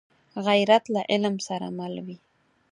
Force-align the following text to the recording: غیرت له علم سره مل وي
غیرت 0.47 0.83
له 0.93 1.01
علم 1.11 1.35
سره 1.47 1.67
مل 1.77 1.93
وي 2.05 2.17